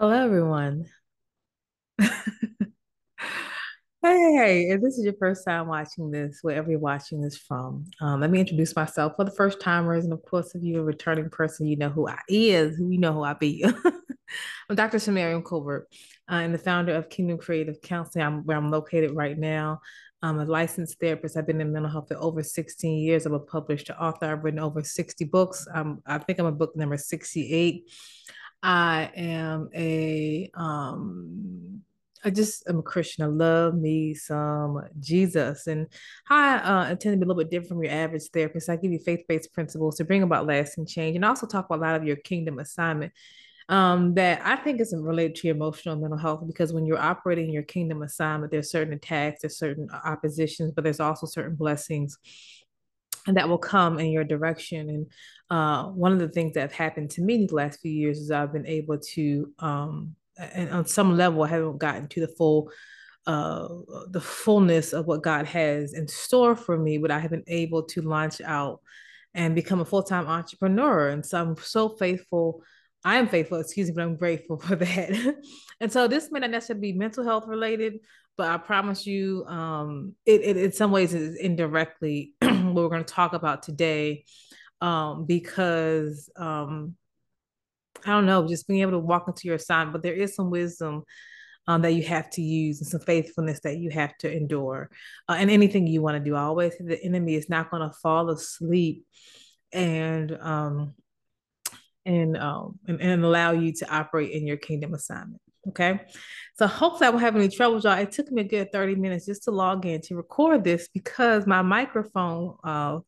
[0.00, 0.86] Hello, everyone.
[4.02, 8.22] Hey, if this is your first time watching this, wherever you're watching this from, um,
[8.22, 10.04] let me introduce myself for the first timers.
[10.04, 12.96] And of course, if you're a returning person, you know who I is, who you
[12.96, 13.62] know who I be.
[14.70, 14.98] I'm Dr.
[14.98, 15.86] Samaria Colbert.
[16.26, 19.82] I'm the founder of Kingdom Creative Counseling, I'm, where I'm located right now.
[20.22, 21.36] I'm a licensed therapist.
[21.36, 23.26] I've been in mental health for over 16 years.
[23.26, 24.32] I'm a published author.
[24.32, 25.66] I've written over 60 books.
[26.06, 27.84] I think I'm a book number 68.
[28.62, 31.82] I am a um
[32.22, 33.24] I just am a Christian.
[33.24, 35.66] I love me some Jesus.
[35.66, 35.86] And
[36.28, 38.68] I uh, tend to be a little bit different from your average therapist.
[38.68, 41.82] I give you faith-based principles to bring about lasting change and also talk about a
[41.82, 43.12] lot of your kingdom assignment
[43.70, 47.50] um, that I think is related to your emotional mental health because when you're operating
[47.52, 52.18] your kingdom assignment, there's certain attacks, there's certain oppositions, but there's also certain blessings
[53.30, 54.90] and that will come in your direction.
[54.90, 55.06] And
[55.50, 58.18] uh, one of the things that have happened to me in the last few years
[58.18, 62.34] is I've been able to, um, and on some level, I haven't gotten to the
[62.36, 62.72] full,
[63.28, 63.68] uh,
[64.08, 67.84] the fullness of what God has in store for me, but I have been able
[67.84, 68.80] to launch out
[69.32, 71.10] and become a full time entrepreneur.
[71.10, 72.64] And so I'm so faithful.
[73.04, 75.36] I am faithful, excuse me, but I'm grateful for that.
[75.80, 78.00] and so this may not necessarily be mental health related,
[78.36, 83.04] but I promise you, um, it, it in some ways is indirectly what we're going
[83.04, 84.24] to talk about today,
[84.80, 86.96] um, because um,
[88.06, 90.50] I don't know, just being able to walk into your assignment, but there is some
[90.50, 91.04] wisdom
[91.66, 94.90] um, that you have to use and some faithfulness that you have to endure.
[95.28, 97.88] Uh, and anything you want to do, I always say the enemy is not going
[97.88, 99.04] to fall asleep
[99.72, 100.94] and um
[102.04, 105.40] and um and, and allow you to operate in your kingdom assignment.
[105.68, 106.00] Okay.
[106.54, 107.98] So hopefully I won't have any trouble, y'all.
[107.98, 111.46] It took me a good 30 minutes just to log in to record this because
[111.46, 113.00] my microphone, uh,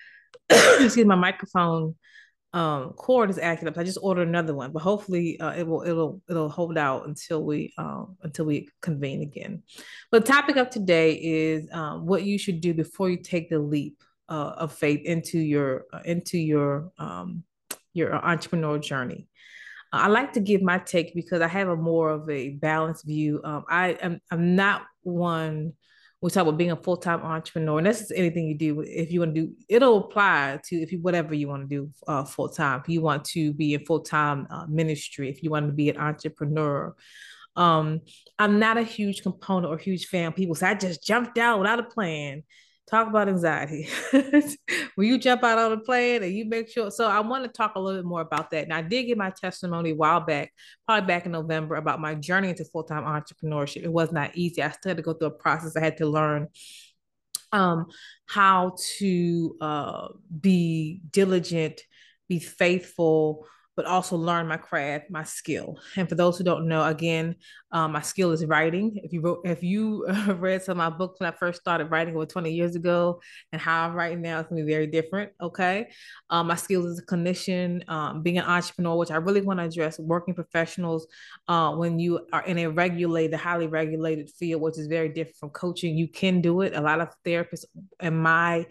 [0.50, 1.94] excuse my microphone
[2.52, 3.76] um cord is acting up.
[3.76, 7.44] I just ordered another one, but hopefully uh, it will it'll it'll hold out until
[7.44, 9.62] we um until we convene again.
[10.10, 13.58] But the topic of today is um, what you should do before you take the
[13.58, 17.44] leap uh, of faith into your uh, into your um
[17.92, 19.28] your entrepreneurial journey.
[19.92, 23.40] I like to give my take because I have a more of a balanced view.
[23.44, 25.72] Um, I am I'm not one.
[26.22, 28.80] We talk about being a full time entrepreneur, and that's anything you do.
[28.80, 31.90] If you want to do, it'll apply to if you whatever you want to do
[32.08, 32.80] uh, full time.
[32.80, 35.90] If you want to be in full time uh, ministry, if you want to be
[35.90, 36.94] an entrepreneur,
[37.54, 38.00] um,
[38.38, 40.32] I'm not a huge component or huge fan.
[40.32, 42.42] People say I just jumped out without a plan
[42.88, 43.88] talk about anxiety.
[44.94, 46.90] when you jump out on a plane and you make sure.
[46.90, 48.64] So I want to talk a little bit more about that.
[48.64, 50.52] And I did give my testimony a while back,
[50.86, 53.82] probably back in November, about my journey into full time entrepreneurship.
[53.82, 54.62] It was not easy.
[54.62, 55.76] I still had to go through a process.
[55.76, 56.48] I had to learn
[57.52, 57.86] um,
[58.26, 60.08] how to uh,
[60.40, 61.80] be diligent,
[62.28, 65.78] be faithful, but also learn my craft, my skill.
[65.96, 67.36] And for those who don't know, again,
[67.70, 68.98] um, my skill is writing.
[69.04, 70.06] If you wrote, if you
[70.38, 73.20] read some of my books when I first started writing over 20 years ago,
[73.52, 75.32] and how I'm writing now, it's gonna be very different.
[75.40, 75.88] Okay,
[76.30, 79.66] um, my skill is a clinician, um, being an entrepreneur, which I really want to
[79.66, 81.06] address, working professionals.
[81.46, 85.50] Uh, when you are in a regulated, highly regulated field, which is very different from
[85.50, 86.74] coaching, you can do it.
[86.74, 87.66] A lot of therapists,
[88.00, 88.66] in my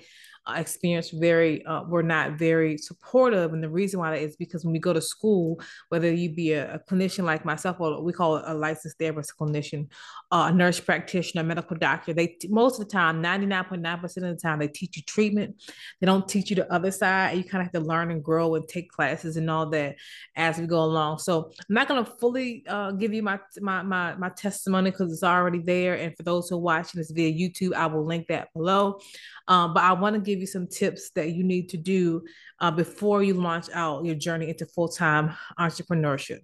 [0.55, 3.53] experience very uh, were not very supportive.
[3.53, 6.53] And the reason why that is because when we go to school whether you be
[6.53, 9.87] a, a clinician like myself or we call it a licensed therapist clinician
[10.31, 14.59] uh, a nurse practitioner medical doctor they most of the time 99.9% of the time
[14.59, 15.55] they teach you treatment.
[15.99, 17.37] They don't teach you the other side.
[17.37, 19.95] You kind of have to learn and grow and take classes and all that
[20.35, 21.19] as we go along.
[21.19, 25.11] So i'm not going to fully uh, give you my my my, my testimony because
[25.11, 25.95] it's already there.
[25.95, 28.99] And for those who are watching this via youtube i will link that below
[29.47, 32.23] um, but i want to give you some tips that you need to do
[32.59, 36.39] uh, before you launch out your journey into full time entrepreneurship.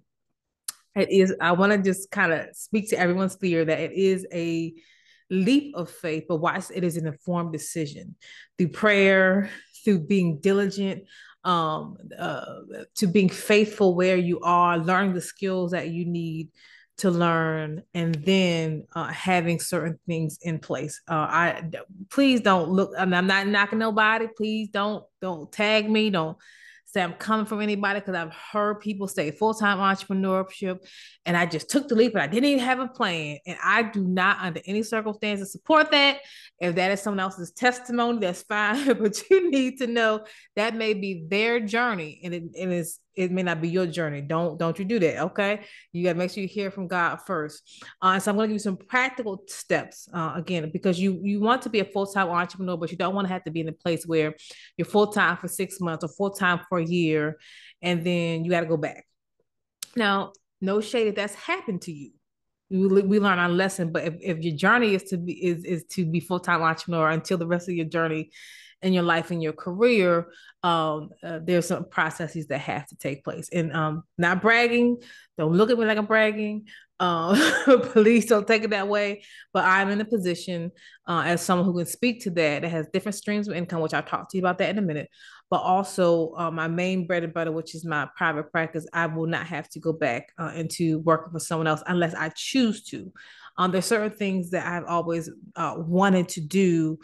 [0.94, 4.26] It is, I want to just kind of speak to everyone's fear that it is
[4.32, 4.74] a
[5.30, 8.14] leap of faith, but why it is an informed decision
[8.58, 9.50] through prayer,
[9.84, 11.04] through being diligent,
[11.44, 12.44] um, uh,
[12.96, 16.50] to being faithful where you are, learning the skills that you need
[16.98, 21.00] to learn and then uh, having certain things in place.
[21.08, 21.70] Uh, I
[22.10, 22.92] please don't look.
[22.98, 24.26] I'm not knocking nobody.
[24.36, 26.10] Please don't don't tag me.
[26.10, 26.36] Don't
[26.92, 30.78] say I'm coming from anybody because I've heard people say full time entrepreneurship,
[31.24, 33.38] and I just took the leap and I didn't even have a plan.
[33.46, 36.18] And I do not, under any circumstances, support that.
[36.60, 38.86] If that is someone else's testimony, that's fine.
[38.98, 40.24] but you need to know
[40.56, 44.20] that may be their journey, and it, it is it may not be your journey.
[44.20, 45.18] Don't don't you do that.
[45.24, 45.60] Okay,
[45.92, 47.84] you got to make sure you hear from God first.
[48.00, 51.40] Uh, so I'm going to give you some practical steps uh, again because you you
[51.40, 53.60] want to be a full time entrepreneur, but you don't want to have to be
[53.60, 54.34] in a place where
[54.76, 57.38] you're full time for six months or full time for a year,
[57.82, 59.06] and then you got to go back.
[59.96, 62.12] Now, no shade if that's happened to you.
[62.70, 65.84] We, we learn our lesson, but if, if your journey is to be is is
[65.90, 68.30] to be full time entrepreneur until the rest of your journey
[68.82, 70.28] in your life and your career,
[70.62, 73.48] um, uh, there's some processes that have to take place.
[73.52, 74.98] And um, not bragging,
[75.38, 76.66] don't look at me like I'm bragging.
[77.00, 77.36] Um,
[77.92, 79.24] please don't take it that way.
[79.52, 80.70] But I'm in a position
[81.06, 83.94] uh, as someone who can speak to that, that has different streams of income, which
[83.94, 85.08] I'll talk to you about that in a minute.
[85.50, 89.26] But also, uh, my main bread and butter, which is my private practice, I will
[89.26, 93.12] not have to go back uh, into working for someone else unless I choose to.
[93.58, 96.98] Um, there's certain things that I've always uh, wanted to do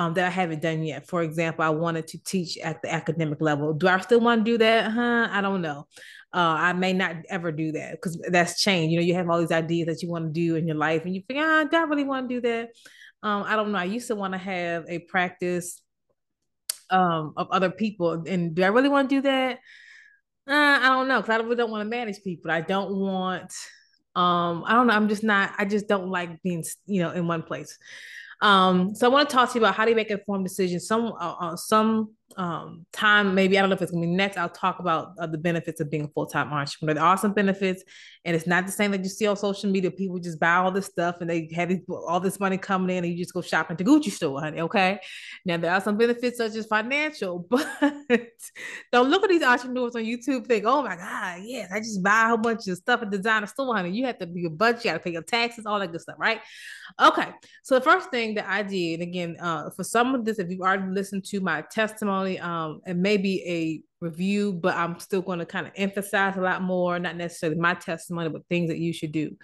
[0.00, 1.06] um, that I haven't done yet.
[1.06, 3.74] For example, I wanted to teach at the academic level.
[3.74, 4.90] Do I still want to do that?
[4.90, 5.28] Huh?
[5.30, 5.86] I don't know.
[6.32, 8.92] Uh, I may not ever do that because that's changed.
[8.92, 11.04] You know, you have all these ideas that you want to do in your life,
[11.04, 12.70] and you think, ah, do I really want to do that?
[13.22, 13.78] Um, I don't know.
[13.78, 15.82] I used to want to have a practice
[16.88, 19.58] um, of other people, and do I really want to do that?
[20.48, 22.50] Uh, I don't know because I really don't want to manage people.
[22.50, 23.52] I don't want.
[24.16, 24.94] Um, I don't know.
[24.94, 25.52] I'm just not.
[25.58, 27.76] I just don't like being, you know, in one place.
[28.40, 30.86] Um, so I want to talk to you about how do you make informed decisions.
[30.86, 34.36] Some uh, uh, some um, time, maybe I don't know if it's gonna be next.
[34.36, 36.94] I'll talk about uh, the benefits of being a full time entrepreneur.
[36.94, 37.82] There are some benefits,
[38.24, 39.90] and it's not the same that you see on social media.
[39.90, 43.12] People just buy all this stuff and they have all this money coming in, and
[43.12, 44.60] you just go shopping to Gucci store, honey.
[44.60, 45.00] Okay.
[45.44, 47.66] Now there are some benefits such as financial, but
[48.92, 50.46] don't look at these entrepreneurs on YouTube.
[50.46, 53.46] Think, oh my God, yes, I just buy a whole bunch of stuff at designer
[53.46, 53.90] store, honey.
[53.90, 56.00] You have to be a budget, you got to pay your taxes, all that good
[56.00, 56.40] stuff, right?
[57.00, 57.28] Okay.
[57.62, 60.60] So the first thing that I did, again, uh, for some of this, if you've
[60.60, 65.38] already listened to my testimony, um, it may be a review, but I'm still going
[65.40, 68.92] to kind of emphasize a lot more, not necessarily my testimony, but things that you
[68.92, 69.36] should do.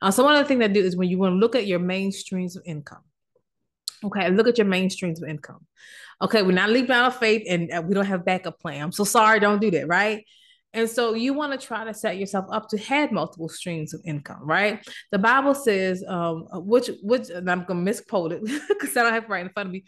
[0.00, 1.66] Uh, so one of the things I do is when you want to look at
[1.66, 3.02] your main streams of income.
[4.04, 5.66] Okay, look at your main streams of income.
[6.22, 8.82] Okay, we're not leaving out of faith and uh, we don't have backup plan.
[8.82, 10.24] I'm so sorry, don't do that, right?
[10.74, 14.00] And so you want to try to set yourself up to have multiple streams of
[14.04, 14.84] income, right?
[15.12, 19.24] The Bible says, um, which which and I'm gonna misquote it because I don't have
[19.24, 19.84] it right in front of me.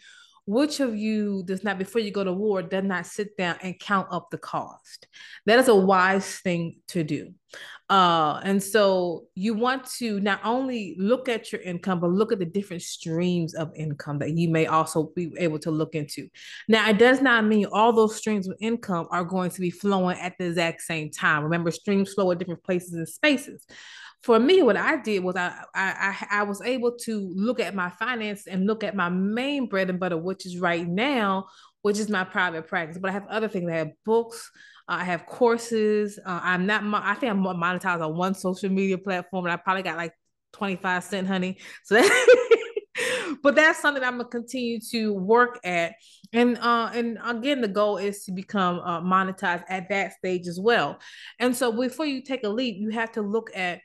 [0.47, 3.77] Which of you does not, before you go to war, does not sit down and
[3.77, 5.05] count up the cost?
[5.45, 7.33] That is a wise thing to do.
[7.89, 12.39] Uh, and so you want to not only look at your income, but look at
[12.39, 16.29] the different streams of income that you may also be able to look into.
[16.69, 20.17] Now, it does not mean all those streams of income are going to be flowing
[20.17, 21.43] at the exact same time.
[21.43, 23.65] Remember, streams flow at different places and spaces
[24.21, 27.89] for me, what I did was I, I I was able to look at my
[27.89, 31.45] finance and look at my main bread and butter, which is right now,
[31.81, 32.97] which is my private practice.
[32.97, 33.69] But I have other things.
[33.71, 34.49] I have books.
[34.89, 36.19] Uh, I have courses.
[36.25, 36.83] Uh, I'm not.
[36.83, 40.13] I think I'm monetized on one social media platform, and I probably got like
[40.53, 41.57] 25 cent, honey.
[41.83, 42.53] So that.
[43.43, 45.93] but that's something I'm gonna continue to work at,
[46.33, 50.59] and uh, and again, the goal is to become uh, monetized at that stage as
[50.59, 50.99] well.
[51.39, 53.79] And so, before you take a leap, you have to look at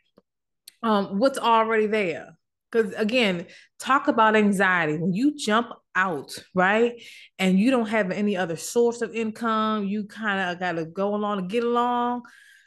[0.83, 2.37] um, what's already there.
[2.71, 3.47] Because again,
[3.79, 4.97] talk about anxiety.
[4.97, 7.03] When you jump out, right,
[7.39, 11.15] and you don't have any other source of income, you kind of got to go
[11.15, 12.23] along to get along.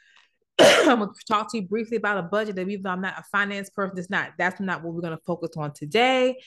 [0.60, 3.24] I'm gonna talk to you briefly about a budget that even though I'm not a
[3.24, 6.38] finance person, it's not that's not what we're gonna focus on today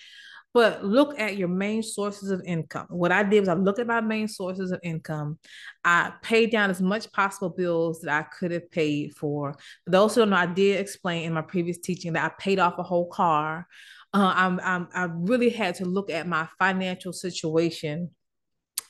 [0.54, 2.88] but look at your main sources of income.
[2.90, 5.38] What I did was I looked at my main sources of income.
[5.84, 9.56] I paid down as much possible bills that I could have paid for.
[9.86, 12.80] Those who don't know, I did explain in my previous teaching that I paid off
[12.80, 13.68] a whole car.
[14.12, 18.10] Uh, I'm, I'm, I really had to look at my financial situation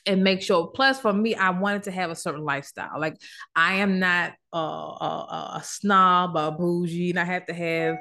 [0.05, 0.67] and make sure.
[0.67, 2.99] Plus, for me, I wanted to have a certain lifestyle.
[2.99, 3.17] Like
[3.53, 7.97] I am not a, a, a snob or bougie, and I have to have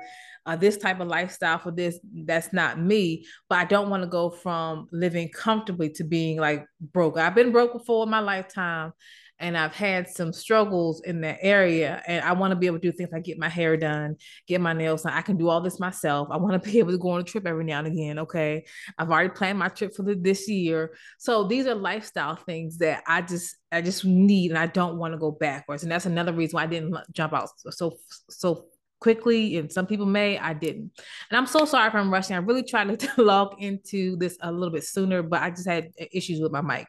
[0.48, 4.08] uh, this type of lifestyle for this that's not me but i don't want to
[4.08, 8.92] go from living comfortably to being like broke i've been broke before in my lifetime
[9.40, 12.02] and I've had some struggles in that area.
[12.06, 14.60] And I want to be able to do things like get my hair done, get
[14.60, 15.12] my nails done.
[15.12, 16.28] I can do all this myself.
[16.30, 18.18] I want to be able to go on a trip every now and again.
[18.20, 18.64] Okay.
[18.98, 20.96] I've already planned my trip for the, this year.
[21.18, 25.14] So these are lifestyle things that I just, I just need and I don't want
[25.14, 25.82] to go backwards.
[25.82, 27.96] And that's another reason why I didn't jump out so,
[28.28, 28.66] so
[29.00, 30.90] quickly and some people may i didn't.
[31.30, 32.36] And i'm so sorry if i'm rushing.
[32.36, 35.90] I really tried to log into this a little bit sooner but i just had
[36.12, 36.86] issues with my mic.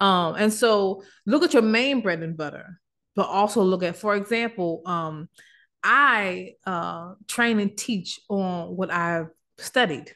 [0.00, 2.80] Um and so look at your main bread and butter
[3.16, 5.28] but also look at for example um
[5.82, 9.28] i uh train and teach on what i've
[9.58, 10.14] studied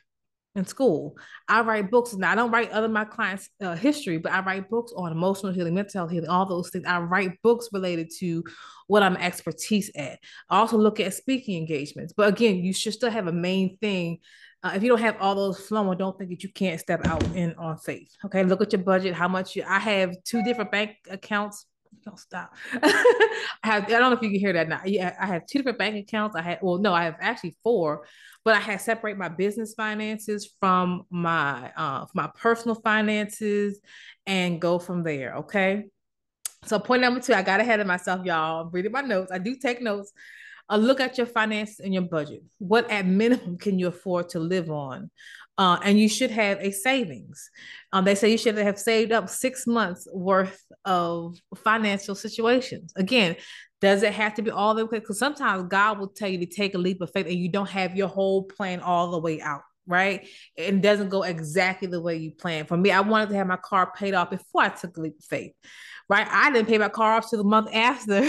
[0.54, 1.16] in school.
[1.49, 4.70] I write books, and I don't write other my clients' uh, history, but I write
[4.70, 6.84] books on emotional healing, mental health healing, all those things.
[6.87, 8.44] I write books related to
[8.87, 10.18] what I'm expertise at.
[10.49, 14.18] I also look at speaking engagements, but again, you should still have a main thing.
[14.62, 17.23] Uh, if you don't have all those flowing, don't think that you can't step out
[17.34, 18.11] in on faith.
[18.25, 19.64] Okay, look at your budget, how much you.
[19.66, 21.66] I have two different bank accounts
[22.04, 22.54] don't stop.
[22.73, 23.04] I
[23.62, 24.80] have I don't know if you can hear that now.
[24.84, 26.37] Yeah, I have two different bank accounts.
[26.37, 28.06] I had well, no, I have actually four,
[28.44, 33.80] but I had separate my business finances from my uh my personal finances
[34.26, 35.37] and go from there.
[35.37, 35.84] Okay.
[36.64, 38.62] So point number two, I got ahead of myself, y'all.
[38.62, 39.30] I'm reading my notes.
[39.32, 40.12] I do take notes.
[40.70, 42.42] A look at your finances and your budget.
[42.56, 45.11] What at minimum can you afford to live on?
[45.56, 47.50] Uh, and you should have a savings.
[47.92, 52.92] Um, they say you should have saved up six months worth of financial situations.
[52.96, 53.37] Again,
[53.80, 54.99] does it have to be all the way?
[54.99, 57.68] Because sometimes God will tell you to take a leap of faith and you don't
[57.68, 60.26] have your whole plan all the way out right?
[60.57, 62.67] And doesn't go exactly the way you plan.
[62.67, 65.19] For me, I wanted to have my car paid off before I took a leap
[65.19, 65.53] of faith
[66.09, 66.26] right?
[66.31, 68.23] I didn't pay my car off till the month after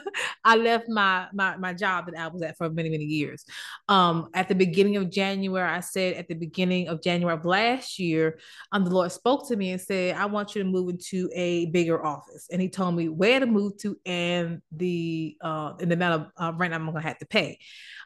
[0.44, 3.44] I left my, my my job that I was at for many many years.
[3.88, 7.98] Um, at the beginning of January, I said at the beginning of January of last
[7.98, 8.38] year,
[8.72, 11.66] um, the Lord spoke to me and said, "I want you to move into a
[11.66, 15.94] bigger office," and He told me where to move to and the uh, and the
[15.94, 17.58] amount of uh, rent I'm going to have to pay.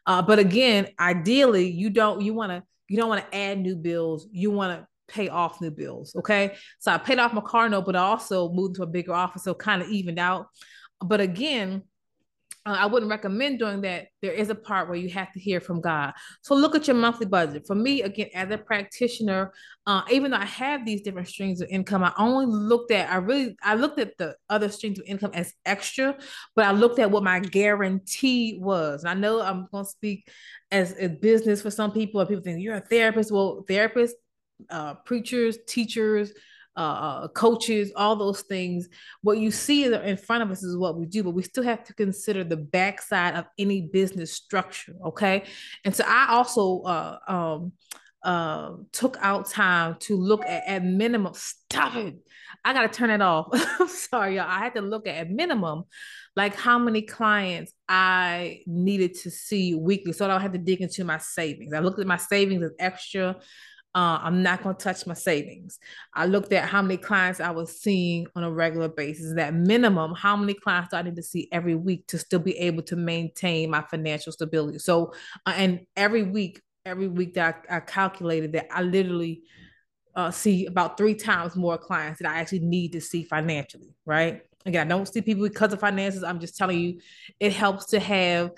[0.07, 3.75] Uh, but again, ideally, you don't you want to you don't want to add new
[3.75, 4.29] bills.
[4.33, 6.15] You want to pay off new bills.
[6.15, 6.57] Okay.
[6.79, 9.45] So I paid off my car note, but I also moved to a bigger office.
[9.45, 10.49] So kind of evened out.
[11.03, 11.85] But again,
[12.64, 14.09] uh, I wouldn't recommend doing that.
[14.21, 16.12] There is a part where you have to hear from God.
[16.42, 17.66] So look at your monthly budget.
[17.66, 19.52] For me, again, as a practitioner,
[19.87, 23.16] uh, even though I have these different streams of income, I only looked at, I
[23.16, 26.16] really, I looked at the other streams of income as extra,
[26.54, 29.02] but I looked at what my guarantee was.
[29.02, 30.28] And I know I'm going to speak
[30.71, 33.33] as a business for some people, and people think you're a therapist.
[33.33, 34.14] Well, therapist
[34.71, 36.33] uh, preachers, teachers,
[36.76, 38.88] uh, uh, coaches, all those things.
[39.23, 41.85] What you see in front of us is what we do, but we still have
[41.85, 44.95] to consider the backside of any business structure.
[45.07, 45.45] Okay.
[45.85, 47.73] And so I also uh, um,
[48.23, 51.35] uh, took out time to look at, at minimum.
[51.35, 52.17] Stop it.
[52.64, 53.49] I got to turn it off.
[53.52, 54.47] I'm sorry, y'all.
[54.49, 55.85] I had to look at, at minimum
[56.37, 60.12] like how many clients I needed to see weekly.
[60.12, 61.75] So I don't have to dig into my savings.
[61.75, 63.37] I looked at my savings as extra
[63.95, 65.79] uh, I'm not going to touch my savings.
[66.15, 69.35] I looked at how many clients I was seeing on a regular basis.
[69.35, 72.57] That minimum, how many clients do I need to see every week to still be
[72.59, 74.79] able to maintain my financial stability?
[74.79, 75.13] So,
[75.45, 79.43] uh, and every week, every week that I, I calculated that I literally
[80.15, 84.43] uh, see about three times more clients that I actually need to see financially, right?
[84.65, 86.23] Again, I don't see people because of finances.
[86.23, 87.01] I'm just telling you,
[87.41, 88.53] it helps to have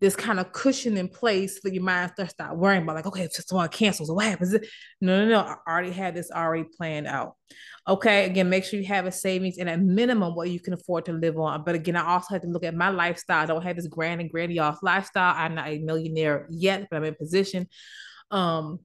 [0.00, 3.24] this kind of cushion in place for your mind to start worrying about like, okay,
[3.24, 4.52] if someone cancels, what happens?
[5.00, 5.40] No, no, no.
[5.40, 7.34] I already had this already planned out.
[7.86, 8.26] Okay.
[8.26, 11.12] Again, make sure you have a savings and a minimum what you can afford to
[11.12, 11.64] live on.
[11.64, 13.42] But again, I also have to look at my lifestyle.
[13.42, 15.34] I don't have this grand and grandiose lifestyle.
[15.36, 17.66] I'm not a millionaire yet, but I'm in position.
[18.30, 18.80] Um,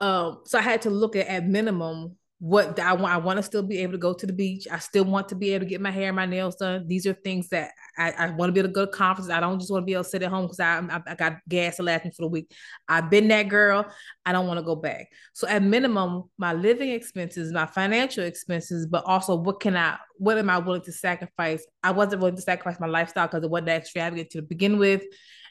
[0.00, 3.12] um, so I had to look at at minimum what I want.
[3.12, 4.68] I want to still be able to go to the beach.
[4.70, 6.86] I still want to be able to get my hair and my nails done.
[6.86, 9.30] These are things that I, I want to be able to go to conferences.
[9.30, 11.14] I don't just want to be able to sit at home because I, I, I
[11.16, 12.52] got gas to last me for the week.
[12.88, 13.86] I've been that girl.
[14.24, 15.08] I don't want to go back.
[15.32, 20.38] So at minimum, my living expenses, my financial expenses, but also what can I, what
[20.38, 21.66] am I willing to sacrifice?
[21.82, 25.02] I wasn't willing to sacrifice my lifestyle because it wasn't that extravagant to begin with.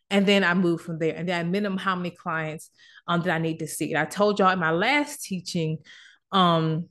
[0.09, 1.15] And then I moved from there.
[1.15, 2.69] And then at minimum, how many clients
[3.09, 3.91] um, did I need to see?
[3.91, 5.79] And I told y'all in my last teaching,
[6.31, 6.89] um,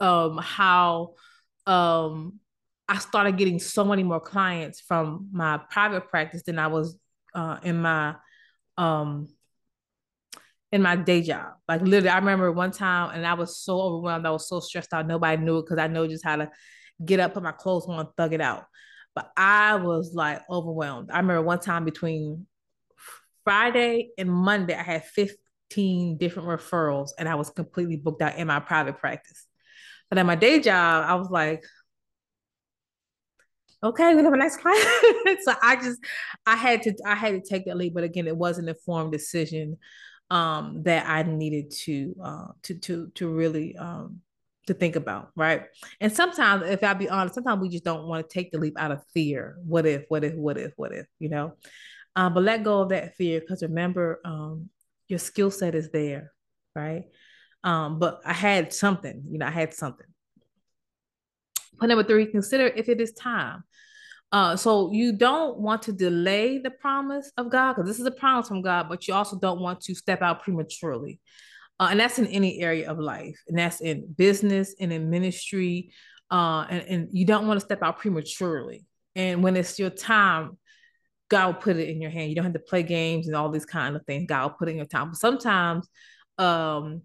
[0.00, 1.14] um, how
[1.66, 2.40] um
[2.88, 6.98] I started getting so many more clients from my private practice than I was
[7.34, 8.16] uh, in my
[8.76, 9.28] um
[10.72, 11.54] in my day job.
[11.68, 14.26] Like literally, I remember one time, and I was so overwhelmed.
[14.26, 15.06] I was so stressed out.
[15.06, 16.50] Nobody knew it because I know just how to
[17.04, 18.64] get up, put my clothes on, thug it out.
[19.14, 21.10] But I was like overwhelmed.
[21.10, 22.46] I remember one time between
[23.44, 25.36] Friday and Monday, I had 15
[25.70, 29.46] different referrals, and I was completely booked out in my private practice.
[30.08, 31.62] But at my day job, I was like,
[33.82, 34.86] okay, we have a nice client.
[35.42, 36.00] so I just
[36.46, 39.12] I had to I had to take that leap, but again, it was an informed
[39.12, 39.78] decision
[40.30, 44.20] um, that I needed to uh, to to to really um,
[44.66, 45.64] to think about, right?
[46.00, 48.74] And sometimes, if I be honest, sometimes we just don't want to take the leap
[48.78, 49.56] out of fear.
[49.64, 50.04] What if?
[50.08, 50.34] What if?
[50.34, 50.72] What if?
[50.76, 51.06] What if?
[51.18, 51.54] You know.
[52.16, 54.68] Um, but let go of that fear because remember, um,
[55.10, 56.32] your skill set is there,
[56.74, 57.04] right?
[57.62, 60.06] Um, but I had something, you know, I had something.
[61.78, 63.64] Point number three, consider if it is time.
[64.32, 68.12] Uh, so you don't want to delay the promise of God because this is a
[68.12, 71.20] promise from God, but you also don't want to step out prematurely.
[71.80, 75.92] Uh, and that's in any area of life, and that's in business and in ministry.
[76.30, 78.84] Uh, and, and you don't want to step out prematurely.
[79.16, 80.58] And when it's your time,
[81.30, 82.28] God will put it in your hand.
[82.28, 84.26] You don't have to play games and all these kind of things.
[84.28, 85.10] God will put in your time.
[85.10, 85.88] But sometimes
[86.36, 87.02] um,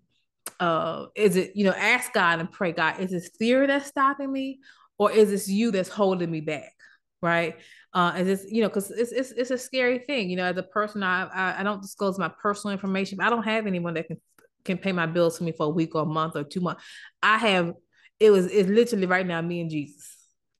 [0.59, 4.31] uh, is it, you know, ask God and pray, God, is this fear that's stopping
[4.31, 4.59] me
[4.97, 6.73] or is this you that's holding me back?
[7.21, 7.55] Right.
[7.93, 10.29] Uh, is this, you know, because it's, it's it's a scary thing.
[10.29, 13.21] You know, as a person, I, I I don't disclose my personal information.
[13.21, 14.17] I don't have anyone that can
[14.63, 16.83] can pay my bills for me for a week or a month or two months.
[17.23, 17.73] I have
[18.19, 20.14] it was it's literally right now me and Jesus.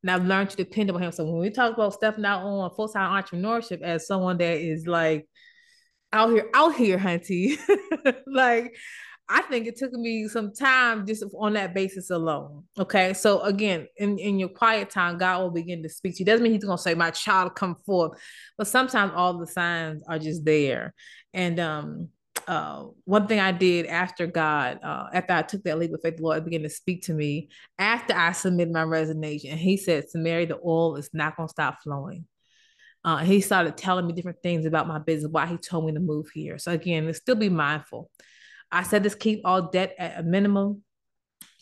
[0.06, 1.12] And I've learned to depend on him.
[1.12, 5.28] So when we talk about stepping out on full-time entrepreneurship as someone that is like
[6.14, 7.58] out here, out here, hunty,
[8.28, 8.76] like
[9.28, 12.66] I think it took me some time just on that basis alone.
[12.78, 13.14] Okay.
[13.16, 16.26] So again, in, in your quiet time, God will begin to speak to you.
[16.26, 18.22] Doesn't mean he's gonna say, My child come forth,
[18.60, 20.94] but sometimes all the signs are just there.
[21.34, 22.10] And um
[22.48, 26.18] uh, one thing I did after God, uh, after I took that leap of faith,
[26.18, 27.50] the Lord began to speak to me
[27.80, 29.58] after I submitted my resignation.
[29.58, 32.26] He said, Samari, the oil is not going to stop flowing.
[33.04, 36.00] Uh, he started telling me different things about my business, why he told me to
[36.00, 36.58] move here.
[36.58, 38.10] So again, still be mindful.
[38.72, 40.84] I said this keep all debt at a minimum.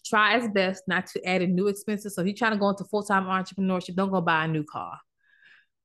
[0.05, 2.15] Try as best not to add in new expenses.
[2.15, 4.99] So if you're trying to go into full-time entrepreneurship, don't go buy a new car.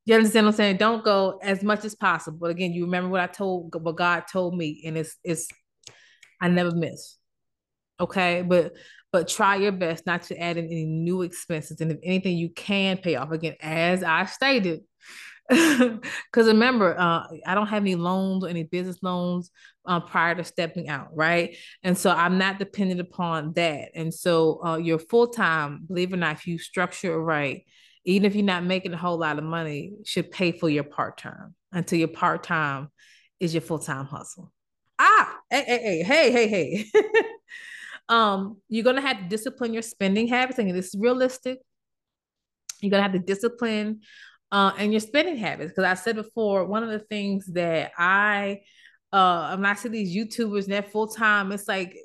[0.09, 0.77] You understand what I'm saying?
[0.79, 2.39] Don't go as much as possible.
[2.41, 5.49] But again, you remember what I told what God told me, and it's it's
[6.41, 7.19] I never miss.
[8.01, 8.73] Okay, but
[9.13, 12.49] but try your best not to add in any new expenses, and if anything, you
[12.49, 14.81] can pay off again, as I stated.
[15.51, 19.51] Because remember, uh, I don't have any loans or any business loans
[19.85, 21.55] uh, prior to stepping out, right?
[21.83, 23.91] And so I'm not dependent upon that.
[23.95, 27.65] And so uh, your full time, believe it or not, if you structure it right,
[28.09, 31.19] even if you're not making a whole lot of money, should pay for your part
[31.19, 32.89] time until your part time
[33.39, 34.51] is your full time hustle.
[34.99, 37.03] Ah, hey, hey, hey, hey, hey, hey.
[38.09, 41.59] um, you're gonna have to discipline your spending habits, and it's realistic.
[42.81, 44.01] You're gonna have to discipline
[44.51, 45.73] uh, and your spending habits.
[45.73, 48.63] Because I said before, one of the things that I
[49.13, 51.97] uh when not see these YouTubers and full time, it's like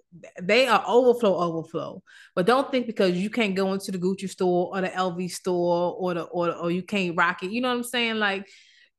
[0.42, 2.02] they are overflow, overflow.
[2.36, 5.96] But don't think because you can't go into the Gucci store or the LV store
[6.00, 7.52] or the or, or you can't rock it.
[7.52, 8.16] You know what I'm saying?
[8.16, 8.48] Like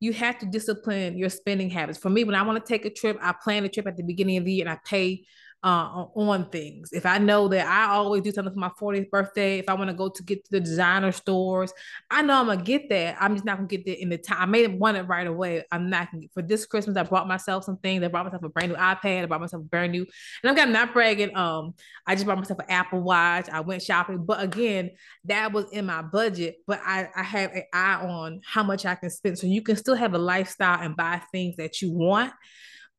[0.01, 1.99] you have to discipline your spending habits.
[1.99, 4.03] For me, when I want to take a trip, I plan a trip at the
[4.03, 5.25] beginning of the year and I pay
[5.65, 6.91] uh, on things.
[6.93, 9.89] If I know that I always do something for my 40th birthday, if I want
[9.89, 11.73] to go to get to the designer stores,
[12.11, 13.17] I know I'm gonna get that.
[13.19, 14.37] I'm just not gonna get there in the time.
[14.41, 15.65] I may want it right away.
[15.73, 16.99] I'm not gonna for this Christmas.
[16.99, 18.05] I bought myself some things.
[18.05, 19.23] I bought myself a brand new iPad.
[19.23, 20.07] I bought myself a brand new,
[20.43, 21.35] and I'm not bragging.
[21.35, 21.73] Um,
[22.07, 23.49] I just bought myself an Apple Watch.
[23.49, 24.91] I went shopping, but again,
[25.25, 26.57] that was in my budget.
[26.67, 29.77] But I I have an eye on how much I can spend, so you can
[29.77, 32.35] still have a lifestyle and buy things that you want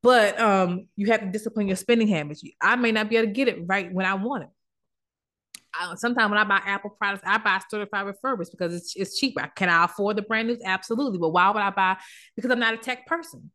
[0.06, 2.44] but um, you have to discipline your spending habits.
[2.62, 4.50] I may not be able to get it right when I want it.
[5.98, 9.52] sometimes when I buy Apple products, I buy certified refurbished because it's it's cheaper.
[9.56, 10.60] Can I afford the brand new?
[10.64, 11.18] Absolutely.
[11.18, 11.98] But why would I buy?
[12.36, 13.52] Because I'm not a tech person.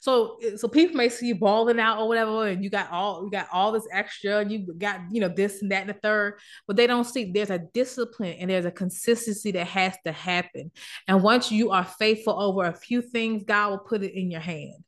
[0.00, 3.30] So so people may see you balling out or whatever, and you got all you
[3.30, 6.40] got all this extra, and you got you know this and that and the third,
[6.66, 10.72] but they don't see there's a discipline and there's a consistency that has to happen.
[11.06, 14.40] And once you are faithful over a few things, God will put it in your
[14.40, 14.82] hand.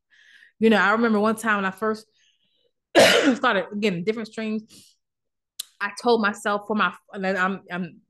[0.60, 2.06] You know, I remember one time when I first
[3.34, 4.62] started getting different streams,
[5.80, 8.00] I told myself for my I'm I'm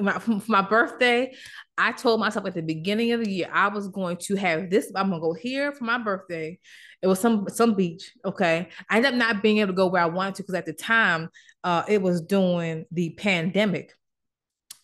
[0.00, 1.32] my, for my birthday,
[1.76, 4.90] I told myself at the beginning of the year I was going to have this.
[4.94, 6.58] I'm gonna go here for my birthday.
[7.02, 8.12] It was some some beach.
[8.24, 10.66] Okay, I ended up not being able to go where I wanted to because at
[10.66, 11.28] the time,
[11.64, 13.92] uh, it was during the pandemic,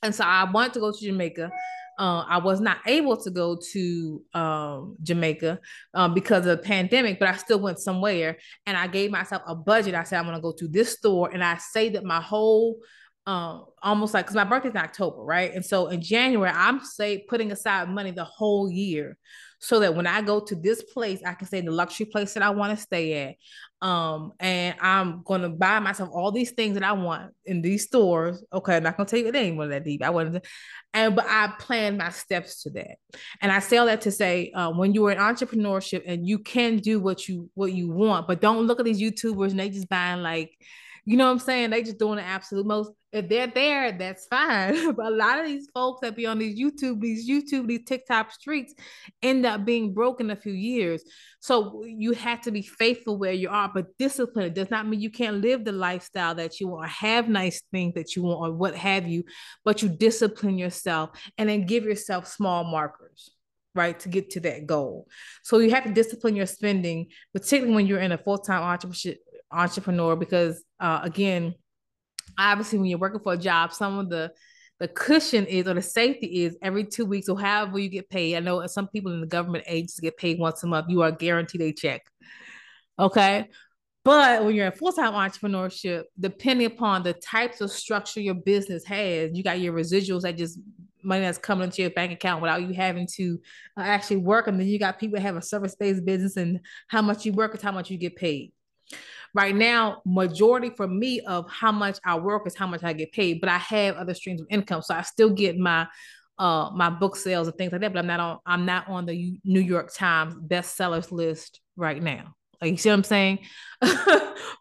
[0.03, 1.51] and so I wanted to go to Jamaica.
[1.99, 5.59] Uh, I was not able to go to um, Jamaica
[5.95, 9.55] um, because of the pandemic, but I still went somewhere and I gave myself a
[9.55, 9.95] budget.
[9.95, 12.81] I said, I'm going to go to this store and I say that my whole
[13.27, 15.53] um, almost like because my birthday's in October, right?
[15.53, 19.19] And so in January, I'm say putting aside money the whole year
[19.59, 22.35] so that when I go to this place, I can stay in the luxury place
[22.35, 23.35] that I want to stay at.
[23.83, 28.43] Um, and I'm gonna buy myself all these things that I want in these stores.
[28.53, 30.03] Okay, I'm not gonna tell you it of that deep.
[30.03, 30.47] I wasn't,
[30.95, 32.97] and but I plan my steps to that.
[33.43, 36.39] And I say all that to say, uh, when you are in entrepreneurship and you
[36.39, 39.69] can do what you what you want, but don't look at these YouTubers and they
[39.69, 40.57] just buying like
[41.09, 41.71] you know what I'm saying?
[41.71, 42.91] They just doing the absolute most.
[43.13, 44.93] If they're there, that's fine.
[44.97, 48.33] but a lot of these folks that be on these YouTube, these YouTube, these TikTok
[48.33, 48.75] streets
[49.23, 51.05] end up being broken a few years.
[51.39, 54.53] So you have to be faithful where you are, but discipline.
[54.53, 58.17] Does not mean you can't live the lifestyle that you want have nice things that
[58.17, 59.23] you want or what have you,
[59.65, 63.31] but you discipline yourself and then give yourself small markers
[63.77, 65.07] right to get to that goal
[65.45, 69.17] so you have to discipline your spending particularly when you're in a full-time entrepreneurship
[69.53, 71.55] entrepreneur because uh, again,
[72.39, 74.33] obviously when you're working for a job, some of the
[74.79, 78.37] the cushion is or the safety is every two weeks or however you get paid.
[78.37, 80.87] I know some people in the government agencies get paid once a month.
[80.91, 82.03] You are guaranteed a check.
[82.99, 83.49] Okay.
[84.05, 88.85] But when you're in full time entrepreneurship, depending upon the types of structure your business
[88.85, 90.61] has, you got your residuals that just
[91.03, 93.41] money that's coming into your bank account without you having to
[93.77, 94.47] uh, actually work.
[94.47, 97.33] And then you got people that have a service based business, and how much you
[97.33, 98.53] work is how much you get paid.
[99.37, 103.13] Right now, majority for me of how much I work is how much I get
[103.13, 105.87] paid, but I have other streams of income, so I still get my
[106.39, 107.93] uh my book sales and things like that.
[107.93, 112.35] But I'm not on I'm not on the New York Times bestsellers list right now.
[112.63, 113.41] Like you see what I'm saying?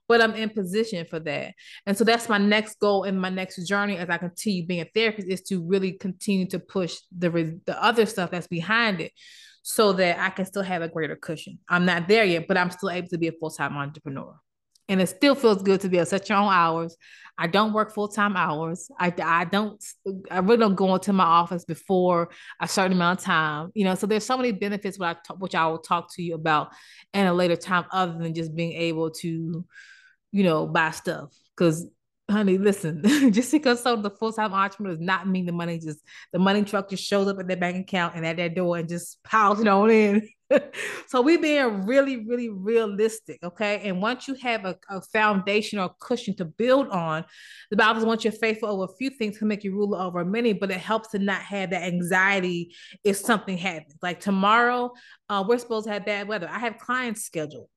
[0.10, 1.54] but I'm in position for that.
[1.86, 4.90] And so that's my next goal and my next journey as I continue being a
[4.94, 7.30] therapist is to really continue to push the
[7.66, 9.14] the other stuff that's behind it
[9.62, 11.60] so that I can still have a greater cushion.
[11.70, 14.38] I'm not there yet, but I'm still able to be a full-time entrepreneur
[14.88, 16.96] and it still feels good to be able to set your own hours.
[17.38, 18.90] I don't work full time hours.
[18.98, 19.84] I, I don't
[20.32, 22.30] I really don't go into my office before
[22.62, 23.72] a certain amount of time.
[23.74, 26.22] You know, so there's so many benefits which I t- which I will talk to
[26.22, 26.70] you about
[27.14, 29.66] in a later time, other than just being able to,
[30.32, 31.36] you know, buy stuff.
[31.56, 31.88] Because
[32.30, 36.00] honey, listen, just because so the full time entrepreneur does not mean the money just
[36.34, 38.90] the money truck just shows up at their bank account and at their door and
[38.90, 40.28] just piles it on in.
[41.08, 43.82] so we being really, really realistic, okay?
[43.84, 47.26] And once you have a, a foundation or cushion to build on,
[47.72, 50.54] the Bible once you're faithful over a few things can make you ruler over many,
[50.54, 53.96] but it helps to not have that anxiety if something happens.
[54.04, 54.92] Like tomorrow,
[55.30, 56.48] uh, we're supposed to have bad weather.
[56.50, 57.70] I have clients scheduled.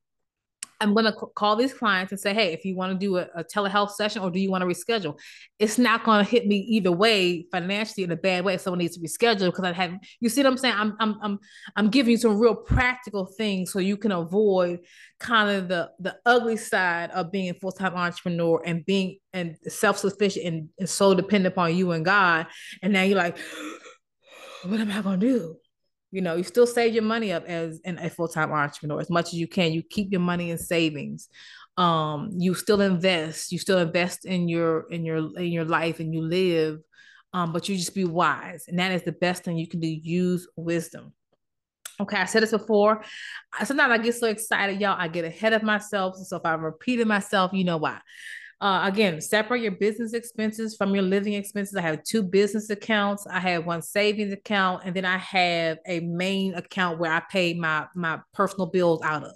[0.80, 3.26] I'm going to call these clients and say, hey, if you want to do a,
[3.34, 5.18] a, telehealth session or do you want to reschedule?
[5.58, 8.78] It's not going to hit me either way financially in a bad way if someone
[8.78, 10.74] needs to reschedule because I have, you see what I'm saying?
[10.76, 11.38] I'm, I'm, I'm,
[11.74, 14.80] I'm giving you some real practical things so you can avoid
[15.18, 20.46] kind of the, the ugly side of being a full-time entrepreneur and being and self-sufficient
[20.46, 22.46] and, and so dependent upon you and God.
[22.82, 23.36] And now you're like,
[24.64, 25.56] what am I going to do?
[26.10, 29.10] You know, you still save your money up as an, a full time entrepreneur as
[29.10, 29.72] much as you can.
[29.72, 31.28] You keep your money in savings.
[31.76, 33.52] Um, you still invest.
[33.52, 36.80] You still invest in your in your in your life and you live.
[37.34, 39.88] Um, but you just be wise, and that is the best thing you can do.
[39.88, 41.12] Use wisdom.
[42.00, 43.02] Okay, I said this before.
[43.64, 44.96] Sometimes I get so excited, y'all.
[44.98, 46.16] I get ahead of myself.
[46.16, 48.00] So if I'm repeating myself, you know why.
[48.60, 51.76] Uh, again, separate your business expenses from your living expenses.
[51.76, 53.24] I have two business accounts.
[53.26, 57.54] I have one savings account, and then I have a main account where I pay
[57.54, 59.32] my my personal bills out of.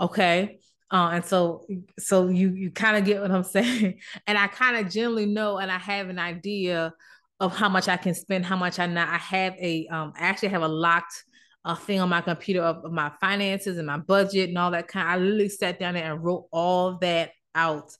[0.00, 0.58] Okay.
[0.90, 1.66] Uh, and so
[1.98, 4.00] so you you kind of get what I'm saying.
[4.26, 6.92] And I kind of generally know and I have an idea
[7.38, 9.08] of how much I can spend, how much I not.
[9.08, 11.24] I have a um I actually have a locked
[11.64, 14.70] a uh, thing on my computer of, of my finances and my budget and all
[14.70, 15.08] that kind.
[15.08, 17.90] I literally sat down there and wrote all that out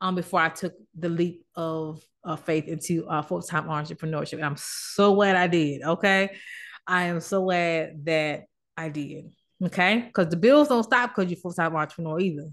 [0.00, 4.34] um, before I took the leap of, of faith into uh, full time entrepreneurship.
[4.34, 5.82] And I'm so glad I did.
[5.82, 6.36] Okay.
[6.86, 8.46] I am so glad that
[8.76, 9.30] I did.
[9.64, 10.00] Okay.
[10.06, 12.48] Because the bills don't stop because you're full time entrepreneur either.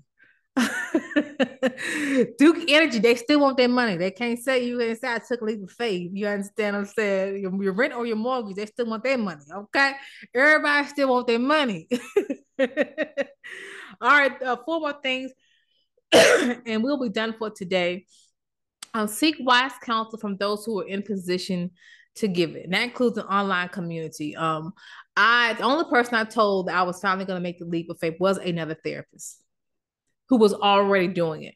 [2.37, 3.97] Duke Energy, they still want their money.
[3.97, 6.11] They can't say you ain't say I took a leap of faith.
[6.13, 7.41] You understand what I'm saying?
[7.41, 9.41] Your, your rent or your mortgage, they still want their money.
[9.51, 9.93] Okay.
[10.35, 11.87] Everybody still want their money.
[12.59, 12.67] All
[14.01, 14.41] right.
[14.41, 15.31] Uh, four more things
[16.65, 18.05] and we'll be done for today.
[18.93, 21.71] Um, seek wise counsel from those who are in position
[22.15, 22.65] to give it.
[22.65, 24.35] And that includes an online community.
[24.35, 24.73] Um,
[25.15, 27.89] I the only person I told that I was finally going to make the leap
[27.89, 29.43] of faith was another therapist
[30.29, 31.55] who was already doing it.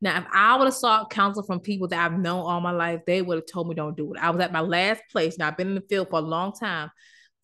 [0.00, 3.02] Now, if I would have sought counsel from people that I've known all my life,
[3.06, 4.20] they would have told me don't do it.
[4.20, 5.38] I was at my last place.
[5.38, 6.90] Now I've been in the field for a long time.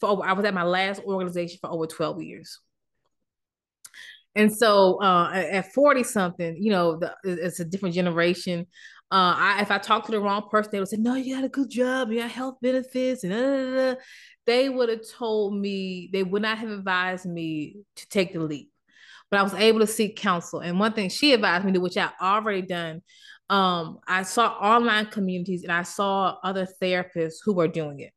[0.00, 2.58] For over, I was at my last organization for over 12 years.
[4.38, 8.66] And so uh, at 40 something, you know, the, it's a different generation.
[9.10, 11.44] Uh, I, if I talked to the wrong person, they would say, no, you got
[11.44, 13.96] a good job, you got health benefits, and
[14.46, 18.70] they would have told me, they would not have advised me to take the leap.
[19.28, 20.60] But I was able to seek counsel.
[20.60, 23.02] And one thing she advised me to, which I already done,
[23.50, 28.12] um, I saw online communities and I saw other therapists who were doing it.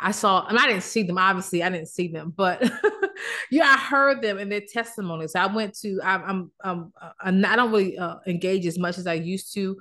[0.00, 1.18] I saw, and I didn't see them.
[1.18, 2.62] Obviously, I didn't see them, but
[3.50, 5.34] yeah, I heard them and their testimonies.
[5.34, 9.06] I went to, I, I'm, I'm, I'm I don't really uh, engage as much as
[9.06, 9.76] I used to,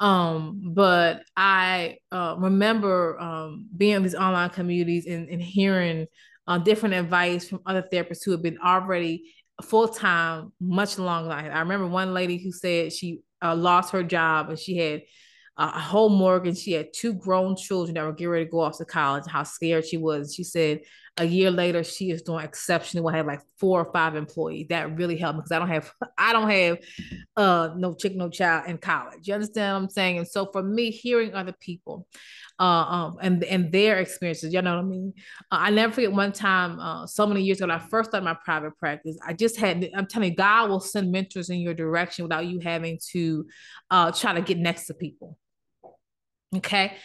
[0.00, 6.06] um, but I uh, remember um, being in these online communities and, and hearing
[6.46, 11.32] uh, different advice from other therapists who have been already full time much longer.
[11.32, 15.02] I remember one lady who said she uh, lost her job and she had
[15.58, 16.58] a whole mortgage.
[16.58, 19.24] She had two grown children that were getting ready to go off to college.
[19.26, 20.34] How scared she was.
[20.34, 20.82] She said
[21.16, 23.14] a year later she is doing exceptionally well.
[23.14, 24.68] I have like four or five employees.
[24.68, 26.78] That really helped me because I don't have I don't have
[27.36, 30.62] uh no chick no child in college you understand what i'm saying and so for
[30.62, 32.06] me hearing other people
[32.58, 35.12] uh um and and their experiences you know what i mean
[35.52, 38.24] uh, i never forget one time uh so many years ago when i first started
[38.24, 41.74] my private practice i just had i'm telling you god will send mentors in your
[41.74, 43.46] direction without you having to
[43.90, 45.38] uh try to get next to people
[46.56, 46.96] okay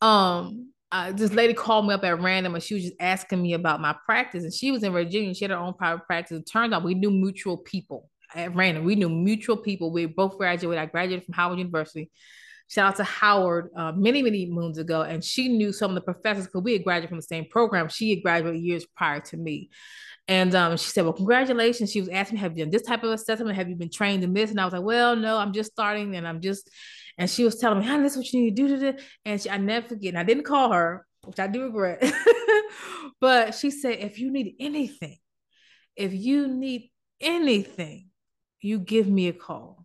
[0.00, 3.54] um uh, this lady called me up at random and she was just asking me
[3.54, 6.48] about my practice and she was in virginia she had her own private practice it
[6.50, 8.84] turned out we knew mutual people at random.
[8.84, 9.92] We knew mutual people.
[9.92, 10.82] We both graduated.
[10.82, 12.10] I graduated from Howard University.
[12.68, 15.02] Shout out to Howard uh, many, many moons ago.
[15.02, 17.88] And she knew some of the professors because we had graduated from the same program.
[17.88, 19.70] She had graduated years prior to me.
[20.28, 21.92] And um, she said, Well, congratulations.
[21.92, 23.54] She was asking me, Have you done this type of assessment?
[23.54, 24.50] Have you been trained in this?
[24.50, 26.68] And I was like, Well, no, I'm just starting and I'm just,
[27.18, 28.98] and she was telling me, Honey, this is what you need to do.
[29.24, 30.10] And she, I never forget.
[30.10, 32.02] And I didn't call her, which I do regret.
[33.20, 35.18] but she said, If you need anything,
[35.96, 38.08] if you need anything,
[38.60, 39.84] you give me a call.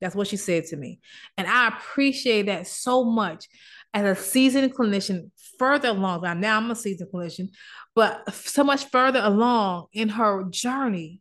[0.00, 1.00] That's what she said to me.
[1.36, 3.48] And I appreciate that so much
[3.92, 6.22] as a seasoned clinician, further along.
[6.40, 7.48] Now I'm a seasoned clinician,
[7.96, 11.20] but so much further along in her journey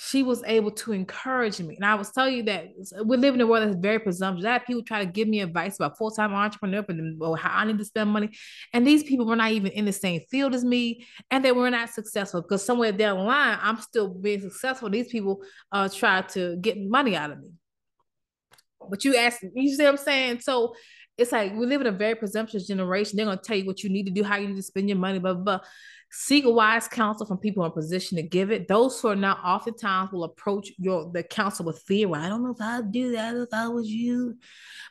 [0.00, 1.74] she was able to encourage me.
[1.74, 2.68] And I was telling you that
[3.04, 4.46] we live in a world that's very presumptuous.
[4.46, 6.86] I have people try to give me advice about full-time entrepreneur
[7.20, 8.30] or how I need to spend money.
[8.72, 11.68] And these people were not even in the same field as me, and they were
[11.68, 14.88] not successful because somewhere down the line, I'm still being successful.
[14.88, 17.50] These people uh try to get money out of me.
[18.88, 20.40] But you ask, you see what I'm saying?
[20.40, 20.74] So
[21.18, 23.16] it's like we live in a very presumptuous generation.
[23.16, 24.98] They're gonna tell you what you need to do, how you need to spend your
[24.98, 25.58] money, blah blah.
[25.58, 25.66] blah.
[26.10, 28.66] Seek a wise counsel from people in position to give it.
[28.66, 32.08] Those who are not oftentimes will approach your the counsel with fear.
[32.14, 34.36] I don't know if I'd do that if I was you.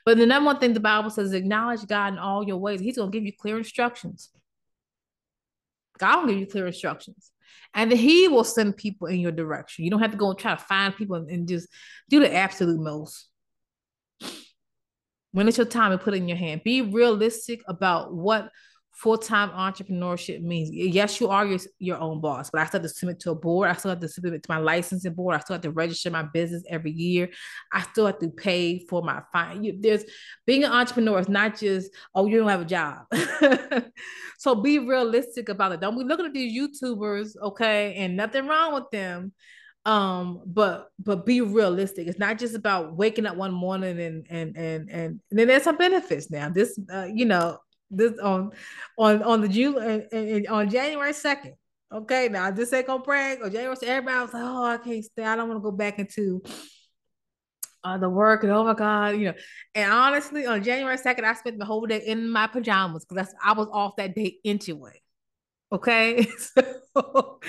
[0.06, 2.82] But the number one thing the Bible says, is acknowledge God in all your ways.
[2.82, 4.30] He's gonna give you clear instructions.
[5.98, 7.32] God will give you clear instructions.
[7.74, 9.86] And he will send people in your direction.
[9.86, 11.68] You don't have to go and try to find people and, and just
[12.10, 13.28] do the absolute most.
[15.32, 18.50] When it's your time to put it in your hand, be realistic about what
[18.98, 20.72] full-time entrepreneurship means.
[20.72, 23.36] Yes you are your, your own boss but i still have to submit to a
[23.36, 23.70] board.
[23.70, 25.36] I still have to submit to my licensing board.
[25.36, 27.30] I still have to register my business every year.
[27.72, 30.04] I still have to pay for my fine there's
[30.48, 33.06] being an entrepreneur is not just oh you don't have a job.
[34.40, 35.82] So be realistic about it.
[35.82, 39.34] Don't be looking at these youtubers okay and nothing wrong with them
[39.88, 44.56] um but but be realistic it's not just about waking up one morning and and
[44.56, 47.58] and and, and then there's some benefits now this uh, you know
[47.90, 48.52] this on
[48.98, 51.54] on on the June uh, on January second.
[51.94, 53.76] Okay, now this ain't gonna brag or January.
[53.76, 55.24] 2nd, Everybody was like, "Oh, I can't stay.
[55.24, 56.42] I don't want to go back into
[57.84, 59.34] uh, the work." And oh my god, you know.
[59.74, 63.54] And honestly, on January second, I spent the whole day in my pajamas because I
[63.54, 65.02] was off that day anyway.
[65.72, 66.28] Okay,
[66.98, 67.40] so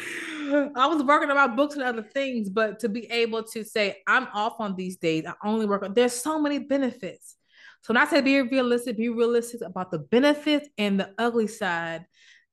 [0.76, 3.98] I was working on my books and other things, but to be able to say
[4.06, 5.94] I'm off on these days, I only work on.
[5.94, 7.36] There's so many benefits
[7.82, 12.06] so when I say be realistic, be realistic about the benefits and the ugly side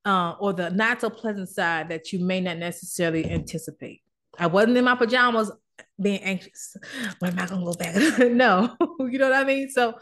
[0.05, 4.01] uh, or the not so pleasant side that you may not necessarily anticipate.
[4.37, 5.51] I wasn't in my pajamas
[5.99, 6.77] being anxious.
[7.19, 7.95] When am I gonna go back?
[8.31, 9.69] no, you know what I mean?
[9.69, 9.95] So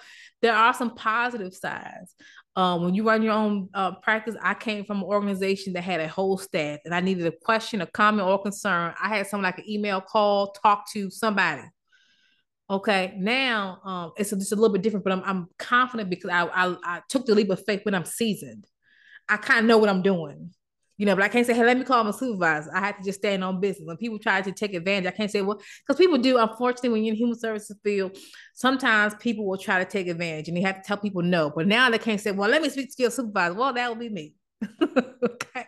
[0.43, 2.13] there are some positive sides.
[2.55, 6.01] Um, when you run your own uh, practice, I came from an organization that had
[6.01, 8.93] a whole staff, and I needed a question, a comment, or concern.
[9.01, 11.63] I had someone like an email, call, talk to somebody.
[12.69, 16.43] Okay, now um, it's just a little bit different, but I'm I'm confident because I,
[16.45, 18.67] I I took the leap of faith when I'm seasoned.
[19.27, 20.51] I kind of know what I'm doing,
[20.97, 21.15] you know.
[21.15, 23.43] But I can't say, "Hey, let me call my supervisor." I have to just stand
[23.43, 23.85] on business.
[23.85, 26.37] When people try to take advantage, I can't say, "Well," because people do.
[26.37, 28.17] Unfortunately, when you're in human services field,
[28.53, 31.51] sometimes people will try to take advantage, and you have to tell people no.
[31.55, 33.95] But now they can't say, "Well, let me speak to your supervisor." Well, that will
[33.95, 34.35] be me.
[34.81, 35.65] okay.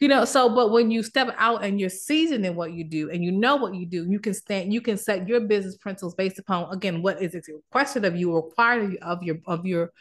[0.00, 3.10] You know, so but when you step out and you're seasoned in what you do
[3.10, 6.14] and you know what you do, you can stand, you can set your business principles
[6.14, 9.92] based upon again what is requested of you, required of your of your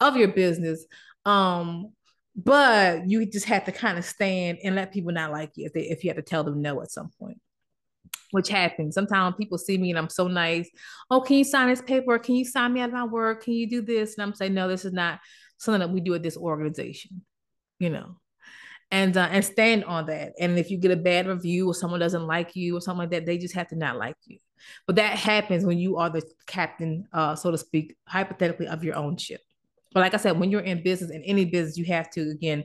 [0.00, 0.84] of your business.
[1.24, 1.92] Um,
[2.44, 5.72] but you just have to kind of stand and let people not like you if
[5.72, 7.40] they if you have to tell them no at some point
[8.32, 8.94] which happens.
[8.94, 10.70] Sometimes people see me and I'm so nice.
[11.10, 12.16] Oh, can you sign this paper?
[12.16, 13.42] Can you sign me out of my work?
[13.42, 14.14] Can you do this?
[14.14, 15.18] And I'm saying, no, this is not
[15.58, 17.22] something that we do at this organization
[17.80, 18.16] you know,
[18.92, 20.34] and uh, and stand on that.
[20.38, 23.10] And if you get a bad review or someone doesn't like you or something like
[23.10, 24.38] that, they just have to not like you.
[24.86, 28.94] But that happens when you are the captain, uh, so to speak, hypothetically of your
[28.94, 29.40] own ship.
[29.92, 32.64] But like I said, when you're in business, in any business, you have to again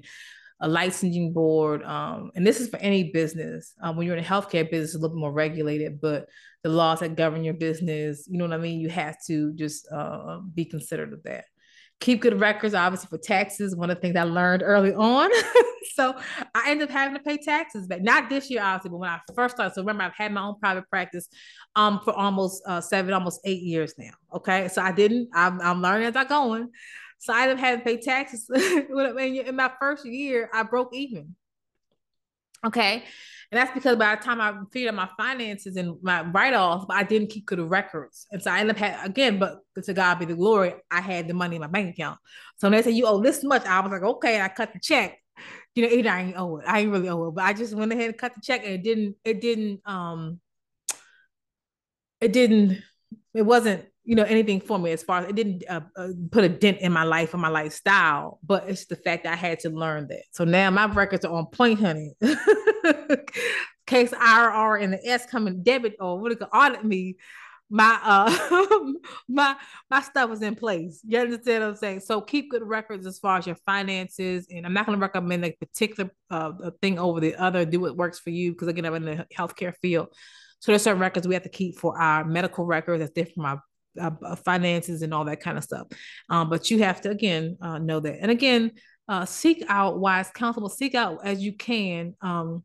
[0.61, 3.73] a licensing board, um, and this is for any business.
[3.81, 6.27] Um, when you're in a healthcare business, a little more regulated, but
[6.63, 8.79] the laws that govern your business, you know what I mean.
[8.79, 11.45] You have to just uh, be considerate of that
[11.99, 13.75] keep good records, obviously for taxes.
[13.75, 15.29] One of the things I learned early on
[15.95, 16.15] so
[16.53, 19.19] I ended up having to pay taxes but Not this year, obviously, but when I
[19.35, 19.73] first started.
[19.73, 21.27] So remember, I've had my own private practice
[21.75, 24.11] um for almost uh, seven, almost eight years now.
[24.33, 25.29] Okay, so I didn't.
[25.33, 26.69] I'm, I'm learning as I going.
[27.25, 28.47] So I ended up having to pay taxes.
[28.53, 31.35] in my first year, I broke even.
[32.63, 33.03] Okay.
[33.51, 37.03] And that's because by the time I figured out my finances and my write-offs, I
[37.03, 38.27] didn't keep good records.
[38.31, 41.27] And so I ended up having, again, but to God be the glory, I had
[41.27, 42.19] the money in my bank account.
[42.57, 44.79] So when they said you owe this much, I was like, okay, I cut the
[44.79, 45.19] check.
[45.73, 46.65] You know, either I ain't owe it.
[46.67, 48.73] I ain't really owe it, but I just went ahead and cut the check and
[48.73, 50.39] it didn't, it didn't, um,
[52.21, 52.81] it didn't,
[53.33, 56.43] it wasn't you know anything for me as far as it didn't uh, uh, put
[56.43, 59.59] a dent in my life or my lifestyle but it's the fact that i had
[59.59, 62.13] to learn that so now my records are on point honey
[63.85, 67.17] case IRR and the S coming debit or what it could audit me
[67.69, 68.83] my uh
[69.27, 69.55] my
[69.89, 71.01] my stuff is in place.
[71.03, 71.99] You understand what I'm saying?
[72.01, 74.47] So keep good records as far as your finances.
[74.51, 77.65] And I'm not going to recommend a particular uh, thing over the other.
[77.65, 80.09] Do what works for you because again, I'm in the healthcare field.
[80.59, 83.45] So there's certain records we have to keep for our medical records that's different from
[83.45, 83.63] our
[83.99, 85.87] uh, uh, finances and all that kind of stuff.
[86.29, 88.19] Um, but you have to again uh, know that.
[88.21, 88.71] And again,
[89.07, 90.67] uh, seek out wise counsel.
[90.69, 92.63] Seek out as you can um,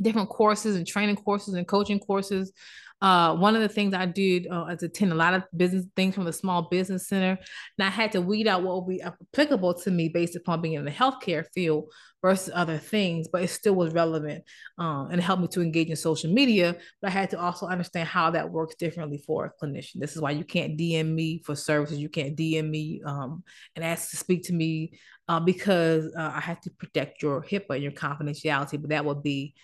[0.00, 2.52] different courses and training courses and coaching courses
[3.00, 6.14] uh, one of the things I did uh, is attend a lot of business things
[6.14, 7.38] from the Small Business Center,
[7.78, 10.74] and I had to weed out what would be applicable to me based upon being
[10.74, 14.42] in the healthcare field versus other things, but it still was relevant
[14.78, 16.76] um, and helped me to engage in social media.
[17.00, 20.00] But I had to also understand how that works differently for a clinician.
[20.00, 21.98] This is why you can't DM me for services.
[21.98, 23.44] You can't DM me um,
[23.76, 27.74] and ask to speak to me uh, because uh, I have to protect your HIPAA
[27.74, 28.80] and your confidentiality.
[28.80, 29.54] But that would be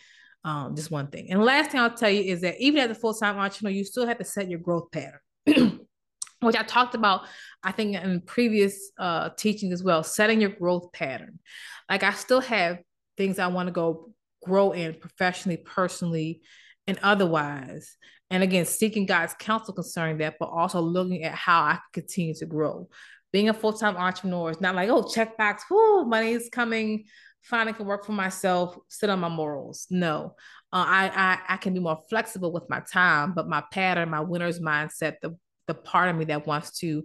[0.44, 1.30] um, just one thing.
[1.30, 3.84] And last thing I'll tell you is that even as a full time entrepreneur, you
[3.84, 5.20] still have to set your growth pattern,
[6.40, 7.22] which I talked about,
[7.62, 11.38] I think, in previous uh, teaching as well, setting your growth pattern.
[11.88, 12.78] Like I still have
[13.16, 14.10] things I want to go
[14.44, 16.42] grow in professionally, personally,
[16.86, 17.96] and otherwise.
[18.30, 22.34] And again, seeking God's counsel concerning that, but also looking at how I can continue
[22.34, 22.88] to grow.
[23.32, 27.06] Being a full time entrepreneur is not like, oh, check box, whoo, money is coming
[27.52, 29.86] I can work for myself, sit on my morals.
[29.90, 30.34] No,
[30.72, 34.20] uh, I, I I can be more flexible with my time, but my pattern, my
[34.20, 37.04] winner's mindset, the the part of me that wants to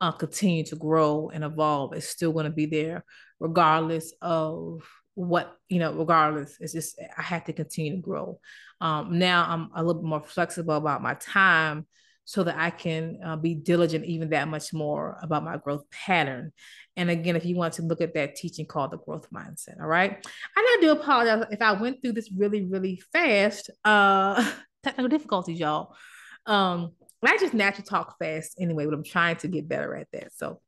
[0.00, 3.04] uh, continue to grow and evolve is still going to be there,
[3.40, 4.82] regardless of
[5.14, 5.92] what you know.
[5.92, 8.40] Regardless, it's just I have to continue to grow.
[8.80, 11.86] Um, now I'm a little bit more flexible about my time
[12.28, 16.52] so that I can uh, be diligent even that much more about my growth pattern.
[16.94, 19.86] And again, if you want to look at that teaching called the growth mindset, all
[19.86, 20.10] right.
[20.10, 20.22] And
[20.56, 23.70] I do apologize if I went through this really, really fast.
[23.82, 24.46] Uh,
[24.82, 25.96] technical difficulties, y'all.
[26.44, 26.92] Um,
[27.24, 30.34] I just naturally talk fast anyway, but I'm trying to get better at that.
[30.36, 30.60] So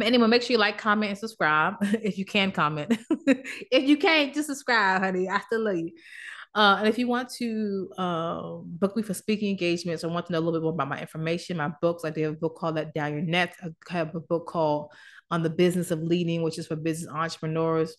[0.00, 2.96] anyway, make sure you like, comment, and subscribe if you can comment.
[3.26, 5.28] if you can't, just subscribe, honey.
[5.28, 5.90] I still love you.
[6.56, 10.32] Uh, and if you want to uh, book me for speaking engagements or want to
[10.32, 12.76] know a little bit more about my information, my books, I did a book called
[12.76, 13.58] Let Down Your Nets.
[13.62, 14.90] I have a book called
[15.30, 17.94] On the Business of Leading, which is for business entrepreneurs.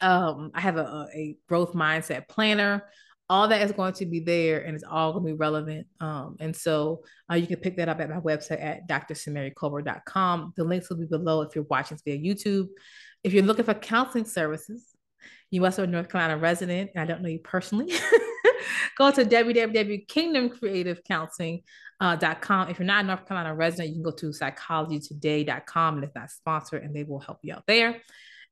[0.00, 2.84] Um, I have a, a growth mindset planner.
[3.28, 5.86] All that is going to be there and it's all going to be relevant.
[6.00, 10.54] Um, and so uh, you can pick that up at my website at drsamariacolbert.com.
[10.56, 12.68] The links will be below if you're watching this via YouTube.
[13.22, 14.91] If you're looking for counseling services,
[15.52, 17.86] you also a North Carolina resident, and I don't know you personally,
[18.98, 21.60] go to www.kingdomcreativecounseling.com.
[22.00, 22.16] Uh,
[22.70, 26.30] if you're not a North Carolina resident, you can go to psychologytoday.com and it's not
[26.30, 28.00] sponsored, and they will help you out there.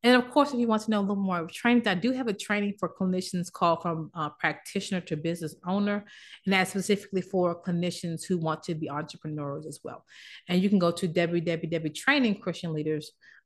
[0.03, 2.13] And of course, if you want to know a little more of training, I do
[2.13, 6.05] have a training for clinicians called From uh, Practitioner to Business Owner.
[6.45, 10.07] And that's specifically for clinicians who want to be entrepreneurs as well.
[10.49, 13.03] And you can go to www.trainingchristianleaders.com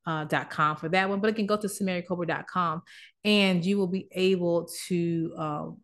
[0.06, 1.20] uh, .com for that one.
[1.20, 2.82] But again, go to samariacolbert.com
[3.24, 5.78] and you will be able to, um,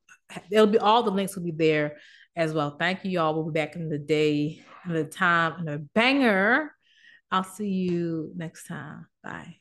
[0.51, 1.97] it'll be all the links will be there
[2.37, 2.77] as well.
[2.79, 3.35] Thank you, y'all.
[3.35, 6.75] We'll be back in the day, in the time, and a banger.
[7.31, 9.07] I'll see you next time.
[9.23, 9.60] Bye.